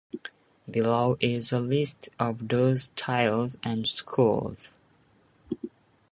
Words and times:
Below 0.67 1.15
is 1.19 1.53
a 1.53 1.59
list 1.59 2.09
of 2.17 2.47
those 2.47 2.85
styles 2.97 3.59
and 3.61 3.85
schools. 3.85 4.73